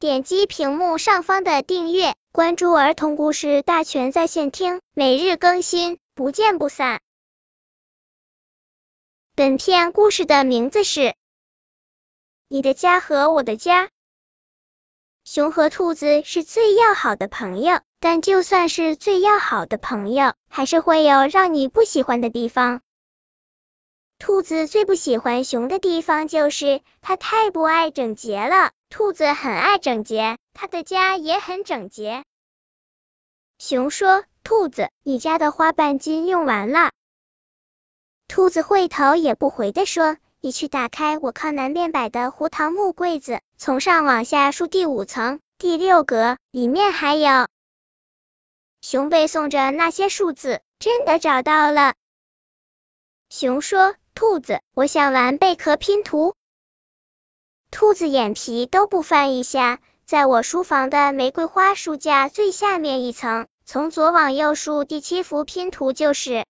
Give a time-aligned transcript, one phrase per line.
[0.00, 7.00] 点击屏幕上方的订阅，关注儿童故事大全在线听，每日更新，不见不散。
[9.34, 11.00] 本片故事的名字是
[12.46, 13.86] 《你的家和我的家》。
[15.24, 22.82] 熊和兔子是最要好的朋友，但就算是最要好的朋友，还是会有让你不喜欢的地方。
[24.20, 28.70] 兔子最不喜欢熊的地方就是它太不爱整洁了。
[28.90, 32.24] 兔子很爱整洁，它的家也很整洁。
[33.58, 36.90] 熊说：“兔子，你家的花瓣巾用完了。”
[38.28, 47.48] 兔子会头也不回的说：“你去打开我靠南边摆的胡桃木柜子，从上往下数第五层第六格，里面还有。”
[48.80, 51.94] 熊背诵着那些数字，真的找到了。
[53.28, 53.94] 熊说。
[54.14, 56.34] 兔子，我想玩贝壳拼图。
[57.70, 66.46] 兔子眼皮都不翻一下，在我书房的玫瑰花书架最下面一层，从左往右数第七幅拼图就是。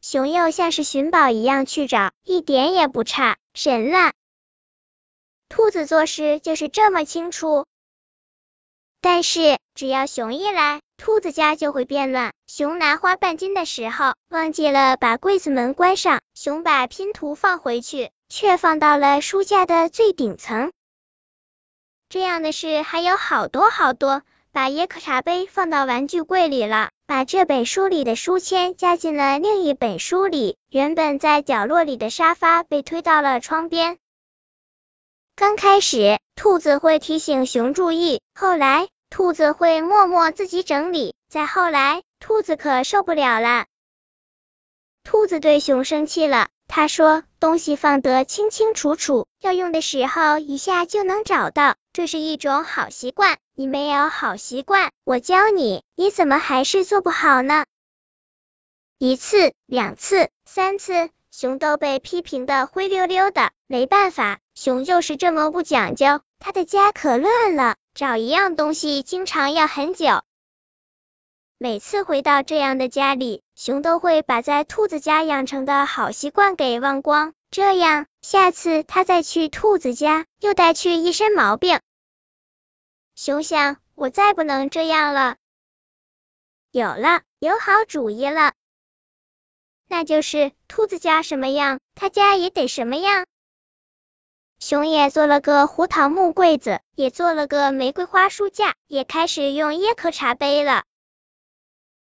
[0.00, 4.12] 熊又像是寻宝一样去找，一点也不差，神了。
[5.48, 7.66] 兔子做事就是这么清楚。
[9.02, 12.32] 但是只要熊一来，兔子家就会变乱。
[12.46, 16.20] 熊拿花瓣巾的时候，忘记了把柜子门关上。
[16.34, 20.72] 熊把拼图放回去，却放到了书架的最顶层。
[22.08, 24.22] 这样的事还有好多好多。
[24.52, 30.56] 把椰壳茶杯放到玩具柜里了，把这本书里的书签夹进了另一本书里。
[30.68, 33.98] 原本在角落里的沙发被推到了窗边。
[35.36, 43.66] 刚开始，兔子会提醒熊注意，后来兔子会默默自己整理，再后来，兔子可受不了了。
[45.04, 53.38] 兔子对熊生气了，他说：“东西放得清清楚楚，要用的时候一下就能找到，这是一种好习惯。
[53.56, 57.64] 你没有好习惯，我教你，你怎么还是做不好呢？”
[58.98, 61.10] 一次、两次、三次。
[61.32, 66.20] 熊都被批评的灰溜溜的，没办法，熊就是这么不讲究。
[66.40, 70.22] 他的家可乱了，找一样东西经常要很久。
[71.62, 81.78] 每次回到这样的家里，熊都会把在兔子家养成的好习惯给忘光，这样下次他再去兔子家，又带去一身毛病。
[83.14, 85.36] 熊想，我再不能这样了。
[86.70, 88.54] 有了，有好主意了。
[89.86, 93.26] 那就是兔子家什么样，他家也得什么样。
[94.60, 100.84] 熊也做了个胡桃木柜子，也做了个玫瑰花书架，也开始用椰壳茶杯了。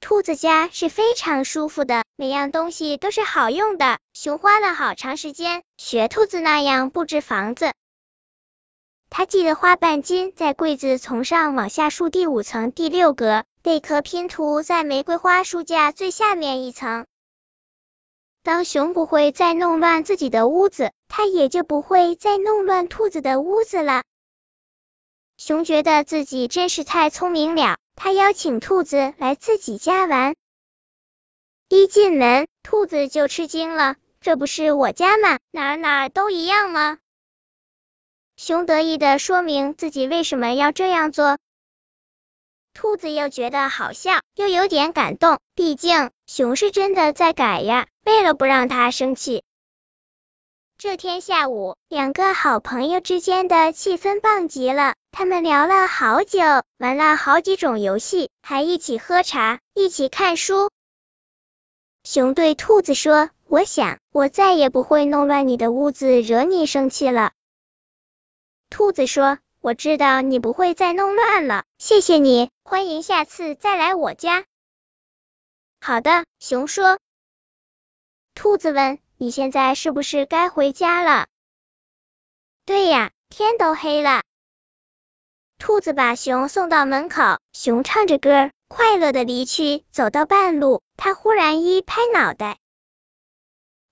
[0.00, 3.98] 兔子家是非常舒服的，每样东西都是好用的。
[4.14, 7.72] 熊花了好长时间学兔子那样布置房子。
[9.10, 17.06] 他记得花瓣巾在柜子从上往下数第五层第六格，贝壳拼图在玫瑰花书架最下面一层。
[18.42, 24.02] 当熊不会再弄乱自己的屋子，它也就不会再弄乱兔子的屋子了。
[25.36, 30.34] 熊觉得自己真是太聪明了，他邀请兔子来自己家玩。
[31.68, 35.38] 一进门，兔子就吃惊了：“这不是我家吗？
[35.50, 36.96] 哪儿哪儿都一样吗？”
[38.38, 41.36] 熊得意的说明自己为什么要这样做。
[42.72, 47.86] 兔子又觉得好笑，又有点感动，毕竟熊是真的在改呀。
[48.06, 49.44] 为了不让他生气，
[50.82, 54.94] 这天下午，两个好朋友之间的气氛棒极了。
[55.10, 56.40] 他们聊了好久，
[56.78, 60.70] 玩了好几种游戏，还一起喝茶，一起看书。
[62.02, 67.32] 熊对兔子说：“我想，我再也不会弄乱你的屋子，惹你生气了。”
[68.70, 74.46] 兔子说：“我知道你不会再弄乱了，谢谢你，欢迎下次再来我家。”
[75.78, 76.98] 好的，熊说。
[78.34, 81.26] 兔子问：“你现在是不是该回家了
[82.64, 84.22] ？”“对呀，天都黑了。”
[85.60, 89.84] 兔子把熊送到门口，熊唱着歌，快乐的离去。
[89.92, 92.56] 走到半路，他忽然一拍脑袋：“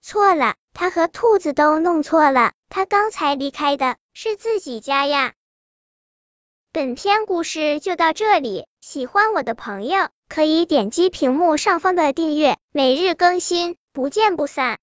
[0.00, 2.52] 错了，他和兔子都弄错了。
[2.68, 5.34] 他刚才离开的是自己家呀。”
[6.70, 13.76] 本篇故事就到这里，喜欢我的朋友可以点击屏幕上方的订阅，每日更新。
[13.92, 14.74] 不见不散。